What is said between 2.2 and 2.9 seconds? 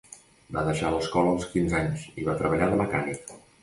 i va treballar de